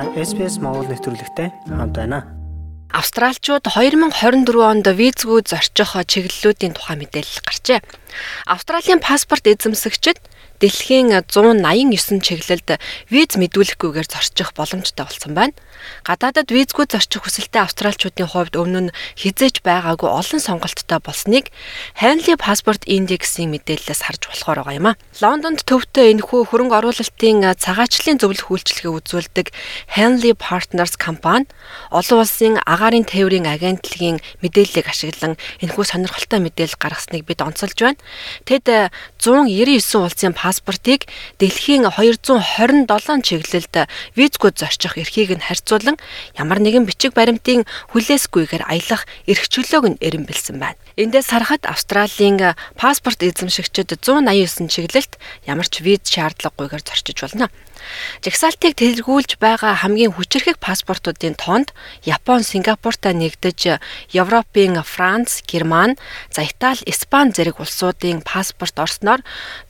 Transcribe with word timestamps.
Та 0.00 0.08
SPS 0.16 0.56
Монгол 0.64 0.88
нэвтрүүлэгтэй 0.88 1.52
хамт 1.68 1.92
байна. 1.92 2.24
Австралчууд 2.88 3.68
2024 3.68 4.48
онд 4.64 4.88
визгүй 4.96 5.44
зорчих 5.44 5.92
чиглэлүүдийн 5.92 6.72
тухай 6.72 6.96
мэдээлэл 6.96 7.44
гарчээ. 7.44 7.84
Австралийн 8.48 9.04
паспорт 9.04 9.44
эзэмсэгчид 9.44 10.16
дэлхийн 10.60 11.24
189 11.24 12.20
чиглэлд 12.20 12.76
виз 13.08 13.32
мэдүүлэхгүйгээр 13.40 14.08
зорчих 14.08 14.52
боломжтой 14.52 15.08
болсон 15.08 15.32
байна. 15.34 15.56
Гадаадад 16.04 16.52
визгүй 16.52 16.84
зорчих 16.84 17.24
хүсэлтэй 17.24 17.64
австралчуудын 17.64 18.28
хувьд 18.28 18.54
өмнө 18.60 18.80
нь 18.88 18.94
хизээж 19.16 19.64
байгаагүй 19.64 20.08
олон 20.08 20.40
сонголттой 20.40 21.00
болсныг 21.00 21.48
Henley 21.96 22.36
Passport 22.36 22.84
Index-ийн 22.84 23.48
мэдээлэлээс 23.56 24.04
харж 24.04 24.28
болохоор 24.28 24.60
байгаа 24.60 24.76
юм 24.76 24.88
а. 24.92 24.98
Лондонд 25.24 25.64
төвтэй 25.64 26.12
энэхүү 26.12 26.52
хөрөнгө 26.52 26.76
оруулалтын 26.84 27.56
цагаачлалын 27.56 28.20
зөвлөх 28.20 28.52
үйлчилгээ 28.52 28.92
үзүүлдэг 28.92 29.46
Henley 29.96 30.36
Partners 30.36 31.00
компани 31.00 31.48
олон 31.88 32.20
улсын 32.20 32.60
агаарын 32.68 33.08
тээврийн 33.08 33.48
агентлагийн 33.48 34.20
мэдээллийг 34.44 34.86
ашиглан 34.92 35.40
энэхүү 35.64 35.84
сонирхолтой 35.88 36.40
мэдээлэл 36.44 36.76
гаргасныг 36.76 37.24
бид 37.24 37.40
онцолж 37.40 37.78
байна. 37.80 38.00
Тэд 38.44 38.68
199 39.16 40.04
улсын 40.04 40.36
паспортыг 40.50 41.06
дэлхийн 41.38 41.86
227 41.86 43.22
чиглэлд 43.22 43.86
визгүй 44.18 44.50
зорчих 44.50 44.98
эрхийг 44.98 45.38
нь 45.38 45.46
харьцуулан 45.46 45.94
ямар 46.34 46.58
нэгэн 46.58 46.90
бичиг 46.90 47.14
баримтын 47.14 47.62
хүлээсгүйгээр 47.94 48.66
аялах 48.66 49.06
эрх 49.30 49.46
чөлөөг 49.46 49.84
нь 49.94 50.00
эренбэлсэн 50.02 50.58
байна. 50.58 50.80
Эндээс 50.98 51.30
харахад 51.30 51.70
Австралийн 51.70 52.58
паспорт 52.74 53.22
эзэмшигчид 53.22 53.94
189 53.94 54.66
чиглэлт 54.66 55.12
ямар 55.46 55.70
ч 55.70 55.86
виз 55.86 56.02
шаардлагагүйгээр 56.10 56.82
зорчиж 56.82 57.18
болно. 57.22 57.46
Жагсаалтыг 58.24 58.76
тэргүүлж 58.76 59.36
байгаа 59.40 59.74
хамгийн 59.80 60.12
хүчирхэг 60.14 60.58
паспортуудын 60.58 61.34
тоонд 61.36 61.72
Япон, 62.04 62.42
Сингапуртай 62.42 63.14
нэгдэж 63.14 63.80
Европын 64.12 64.82
Франц, 64.82 65.42
Герман, 65.46 65.96
за 66.30 66.44
Итали, 66.44 66.82
Испани 66.86 67.32
зэрэг 67.32 67.60
улсуудын 67.60 68.22
паспорт 68.24 68.76
орсноор 68.78 69.20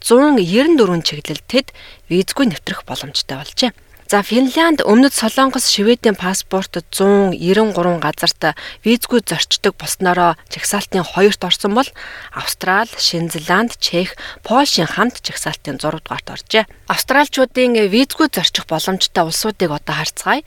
194 0.00 1.02
чиглэлтэд 1.02 1.72
визгүй 2.08 2.46
нэвтрэх 2.48 2.84
боломжтой 2.84 3.36
болжээ. 3.40 3.72
За 4.08 4.22
Финланд, 4.22 4.80
Өмнөд 4.80 5.12
Солонгос, 5.12 5.68
Шведийн 5.68 6.16
паспорт 6.16 6.80
193 6.80 8.00
газарт 8.00 8.56
визгүй 8.80 9.20
зорчдог 9.20 9.76
болсноороо 9.76 10.32
жагсаалтын 10.48 11.04
2-т 11.04 11.44
орсон 11.44 11.76
бол 11.76 11.84
Австрал, 12.32 12.88
Шинзланд, 12.96 13.76
Чех, 13.76 14.16
Польшийн 14.40 14.88
хамт 14.88 15.20
жагсаалтын 15.20 15.76
6 15.76 16.00
дугаарт 16.00 16.24
оржээ. 16.24 16.64
Австралчуудын 16.88 17.76
визгүй 17.92 18.32
зорчих 18.32 18.64
боломжтой 18.64 19.28
улсуудыг 19.28 19.76
одоо 19.76 20.00
харцгаая. 20.00 20.40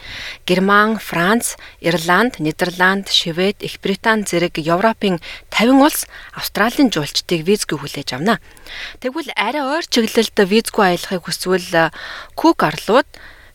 Герман, 0.49 0.97
Франц, 0.97 1.53
Ирланд, 1.85 2.41
Нидерланд, 2.41 3.13
Швед, 3.13 3.61
Их 3.61 3.77
Британи 3.77 4.25
зэрэг 4.25 4.57
Европын 4.57 5.21
50 5.53 5.85
улс 5.85 6.09
Австралийн 6.33 6.89
жуулчдыг 6.89 7.45
визгүй 7.45 7.77
хүлээж 7.77 8.17
авна. 8.17 8.41
Тэгвэл 9.05 9.29
арай 9.37 9.61
ойр 9.61 9.85
чиглэлд 9.85 10.33
визгүй 10.49 10.97
аялахыг 10.97 11.29
хүсвэл 11.29 11.93
Кук 12.33 12.65
арлууд 12.65 13.05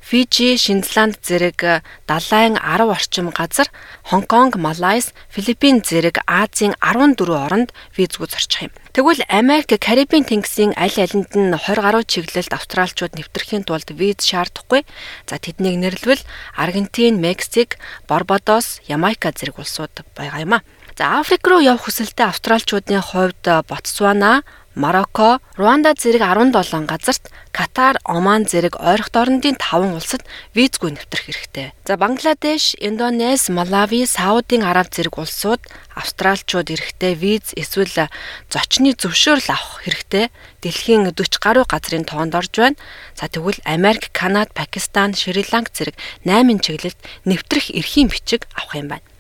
Фижи, 0.07 0.55
Шинзланд 0.55 1.19
зэрэг 1.27 1.83
70-ын 2.07 2.63
10 2.63 2.95
орчим 2.95 3.35
газар, 3.35 3.67
Хонконг, 4.07 4.55
Малайз, 4.55 5.11
Филиппин 5.35 5.83
зэрэг 5.83 6.23
Азийн 6.31 6.79
14 6.79 7.27
оронд 7.27 7.75
визгүй 7.99 8.31
зорчих 8.31 8.71
юм. 8.71 8.73
Тэгвэл 8.95 9.27
Америк, 9.27 9.75
Карибын 9.75 10.23
тэнгисийн 10.23 10.79
аль 10.79 10.95
алинд 10.95 11.35
нь 11.35 11.51
20 11.51 11.83
гаруй 11.83 12.07
чиглэлд 12.07 12.55
австралчууд 12.55 13.19
нэвтрэхийн 13.19 13.67
тулд 13.67 13.91
виз 13.99 14.23
шаардахгүй. 14.23 14.87
За 15.27 15.43
тэднийг 15.43 15.75
нэрлэвэл 15.83 16.23
Аргентин, 16.55 17.19
Мексик, 17.19 17.75
Барбадос, 18.07 18.87
Ямайка 18.87 19.35
зэрэг 19.35 19.59
улсууд 19.59 20.07
байгаа 20.15 20.47
юм 20.47 20.55
а. 20.55 20.63
За 20.95 21.19
Африк 21.19 21.43
руу 21.43 21.59
явах 21.59 21.91
хүсэлтэй 21.91 22.31
австралчуудын 22.31 23.03
хувьд 23.03 23.43
Ботсвана, 23.67 24.47
Марокко, 24.77 25.41
Руанда 25.57 25.97
зэрэг 25.97 26.21
17 26.21 26.85
газарт, 26.85 27.33
Катар, 27.51 27.97
Оман 28.05 28.45
зэрэг 28.45 28.77
ойрхт 28.77 29.17
орнуудын 29.17 29.57
5 29.57 29.97
улсад 29.97 30.23
визгүй 30.53 30.93
нэвтрэх 30.93 31.25
хэрэгтэй. 31.25 31.73
За 31.89 31.97
Бангладеш, 31.97 32.77
Индонез, 32.77 33.49
Малави, 33.49 34.05
Саудын 34.05 34.69
Араб 34.69 34.93
зэрэг 34.93 35.17
улсууд 35.17 35.65
австралчууд 35.97 36.69
эрэхтэй 36.69 37.17
виз 37.17 37.57
эсвэл 37.57 38.13
зочны 38.53 38.93
зөвшөөрөл 38.93 39.49
авах 39.57 39.81
хэрэгтэй. 39.81 40.29
Дэлхийн 40.61 41.09
40 41.09 41.41
гаруй 41.41 41.65
газрын 41.65 42.05
тоонд 42.05 42.37
орж 42.37 42.53
байна. 42.61 42.77
За 43.17 43.33
тэгвэл 43.33 43.57
Америк, 43.65 44.13
Канада, 44.13 44.53
Пакистан, 44.53 45.17
Шри-Ланк 45.17 45.73
зэрэг 45.73 45.97
8 46.29 46.61
чиглэлд 46.61 47.01
нэвтрэх 47.25 47.73
эрхийн 47.73 48.13
бичиг 48.13 48.45
авах 48.53 48.77
юм 48.77 48.93
байна. 48.93 49.16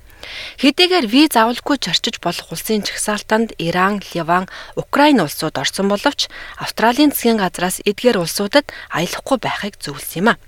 Хэдийгээр 0.62 1.06
виз 1.06 1.32
авалгүй 1.36 1.76
зорчиж 1.80 2.18
болох 2.22 2.50
улсын 2.52 2.82
жагсаалтанд 2.82 3.54
Иран, 3.58 4.02
Ливан, 4.12 4.48
Украин 4.74 5.20
улсууд 5.20 5.56
орсон 5.58 5.88
боловч 5.88 6.28
Австралийн 6.56 7.12
засгийн 7.12 7.38
газраас 7.38 7.82
эдгээр 7.84 8.20
улсуудад 8.22 8.66
аялахгүй 8.90 9.38
байхыг 9.42 9.74
зөвлөсөн 9.78 10.20
юм 10.22 10.28
а. 10.32 10.40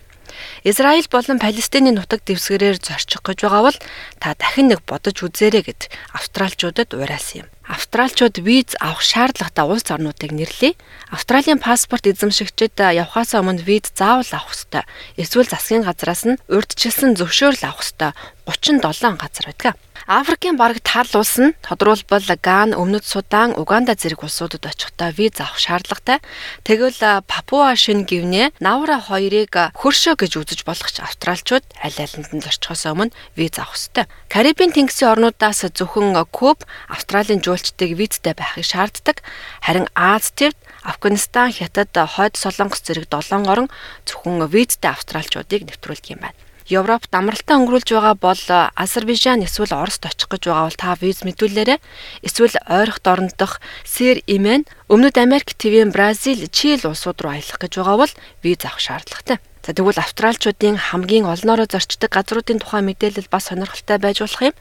Израиль 0.64 1.08
болон 1.10 1.38
Палестины 1.38 1.90
нутаг 1.92 2.20
дэвсгэрээр 2.24 2.78
зорчих 2.78 3.22
гэж 3.24 3.38
байгаа 3.42 3.62
бол 3.68 3.78
та 4.20 4.34
дахин 4.34 4.68
нэг 4.68 4.80
бодож 4.84 5.16
үзээрэй 5.24 5.62
гэд 5.66 5.80
австралчуудад 6.12 6.94
уриалсан 6.94 7.44
юм. 7.44 7.48
Австралчууд 7.68 8.40
виз 8.40 8.72
авах 8.80 9.04
шаардлагатай 9.04 9.64
улс 9.68 9.86
орнуудыг 9.92 10.32
нэрлэе. 10.32 10.72
Австралийн 11.12 11.60
паспорт 11.60 12.08
эзэмшигчид 12.08 12.80
явхаас 12.80 13.36
өмнө 13.36 13.60
виз 13.68 13.92
заавал 13.92 14.32
авах 14.32 14.56
ёстой. 14.56 14.84
Эсвэл 15.20 15.52
засгийн 15.52 15.84
газраас 15.84 16.24
нь 16.24 16.40
урьдчилсан 16.48 17.12
зөвшөөрөл 17.20 17.68
авах 17.68 17.84
ёстой. 17.84 18.16
37 18.48 19.20
газар 19.20 19.44
байдаг. 19.44 19.76
Африкийн 20.08 20.56
бараг 20.56 20.80
тал 20.80 21.04
улс 21.20 21.36
нь 21.36 21.52
тодруулбал 21.60 22.24
Ган, 22.40 22.72
Өмнөд 22.72 23.04
Судан, 23.04 23.52
Уганда 23.52 23.92
зэрэг 23.92 24.24
улсуудад 24.24 24.64
очихдоо 24.64 25.12
виз 25.12 25.36
авах 25.36 25.60
шаардлагатай. 25.60 26.24
Тэгвэл 26.64 27.20
Папуа 27.28 27.76
Шинэ 27.76 28.08
Гивнэ, 28.08 28.56
Навра 28.56 29.04
хоёрыг 29.04 29.52
хөршөө 29.76 30.16
гэж 30.16 30.32
үзэж 30.40 30.60
болох 30.64 30.88
ч 30.88 31.04
австралчууд 31.04 31.64
аль 31.84 32.00
алинд 32.00 32.32
нь 32.32 32.40
зорчихоос 32.40 32.88
өмнө 32.88 33.12
виз 33.36 33.60
авах 33.60 33.76
ёстой. 33.76 34.08
Карибын 34.32 34.72
тэнгисийн 34.72 35.12
орнуудаас 35.12 35.68
зөвхөн 35.76 36.16
Куб, 36.32 36.64
Австралийн 36.88 37.44
жуулчдыг 37.58 37.98
визтэй 37.98 38.34
байхыг 38.38 38.64
шаарддаг. 38.64 39.22
Харин 39.60 39.88
Аз 39.94 40.30
төвд 40.30 40.56
Афганистан, 40.82 41.50
Хятад, 41.52 41.90
Хойд 41.90 42.38
Солонгос 42.38 42.82
зэрэг 42.86 43.10
7 43.10 43.50
орн 43.50 43.66
зөвхөн 44.06 44.46
визтэй 44.46 44.94
австралчуудыг 44.94 45.66
нэвтрүүлдэг 45.66 46.14
юм 46.14 46.22
байна. 46.22 46.38
Европт 46.68 47.08
амралтаа 47.10 47.56
өнгөрүүлж 47.58 47.88
байгаа 47.96 48.14
бол 48.14 48.44
Азербайджан 48.76 49.40
эсвэл 49.42 49.72
Оросд 49.72 50.04
очих 50.04 50.28
гэж 50.28 50.52
байгаа 50.52 50.68
бол 50.68 50.76
та 50.76 50.94
виз 51.00 51.24
мэдүүлээрэй. 51.24 51.80
Эсвэл 52.22 52.60
ойрхот 52.68 53.06
орнд 53.08 53.34
дох 53.40 53.58
Сэр 53.88 54.20
Имен, 54.28 54.68
Өмнөд 54.92 55.16
Америк, 55.16 55.56
Твэн, 55.56 55.90
Бразил, 55.90 56.44
Чили 56.52 56.84
улсууд 56.84 57.24
руу 57.24 57.32
аялах 57.32 57.56
гэж 57.56 57.72
байгаа 57.80 57.96
бол 58.04 58.12
виз 58.44 58.60
авах 58.68 58.84
шаардлагатай. 58.84 59.40
За 59.68 59.76
тэгвэл 59.76 60.00
австралчуудын 60.00 60.80
хамгийн 60.80 61.28
олноороо 61.28 61.68
зорчдог 61.68 62.08
газруудын 62.08 62.56
тухай 62.56 62.80
мэдээлэл 62.80 63.28
бас 63.28 63.52
сонирхолтой 63.52 64.00
байж 64.00 64.24
болох 64.24 64.40
юм. 64.48 64.54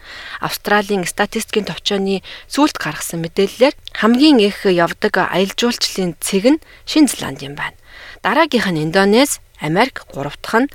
Австралийн 0.43 1.07
статистикийн 1.07 1.63
товчооны 1.63 2.27
сүүлд 2.51 2.75
гаргасан 2.75 3.23
мэдээллээр 3.23 3.71
хамгийн 3.95 4.43
их 4.43 4.67
явдаг 4.67 5.31
аялал 5.31 5.55
жуулчлалын 5.55 6.19
цэг 6.19 6.59
нь 6.59 6.63
Шинэ 6.83 7.07
Зеланд 7.07 7.39
юм 7.39 7.55
байна. 7.55 7.79
Дараагийнх 8.19 8.67
нь 8.67 8.83
Индонез, 8.83 9.39
Америк, 9.63 10.03
гурав 10.11 10.35
дахь 10.43 10.67
нь 10.67 10.71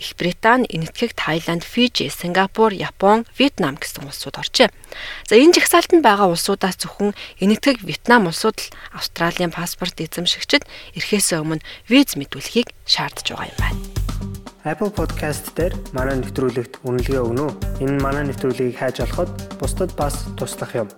Их 0.00 0.16
Британи, 0.16 0.64
Энэтхэг, 0.64 1.12
Тайланд, 1.12 1.62
Фижи, 1.62 2.08
Сингапур, 2.08 2.72
Япон, 2.72 3.28
Вьетнам 3.36 3.76
гэсэн 3.76 4.08
улсууд 4.08 4.40
оржээ. 4.40 4.72
За 5.28 5.36
энэ 5.36 5.60
жагсаалтанд 5.60 6.00
байгаа 6.00 6.32
улсуудаас 6.32 6.80
зөвхөн 6.80 7.12
Энэтхэг, 7.44 7.84
Вьетнам 7.84 8.32
улсууд 8.32 8.56
л 8.56 8.72
Австралийн 8.96 9.52
паспорт 9.52 10.00
эзэмшигчид 10.00 10.64
эрхээсээ 10.96 11.44
өмнө 11.44 11.60
виз 11.92 12.16
мэдүүлэхийг 12.16 12.72
шаардж 12.88 13.36
байгаа 13.36 13.52
юм 13.52 13.58
байна. 13.60 13.80
Apple 14.64 14.92
Podcast 14.92 15.52
дээр 15.56 15.72
манай 15.96 16.20
нэвтрүүлэгт 16.20 16.84
үнэлгээ 16.84 17.20
өгнө 17.20 17.44
үү? 17.48 17.52
Энэ 17.84 18.00
манай 18.00 18.24
нэвтрүүлгийг 18.28 18.76
хайж 18.76 19.04
олоход 19.04 19.32
бусдад 19.56 19.92
бас 19.96 20.28
туслах 20.36 20.76
юм. 20.76 20.88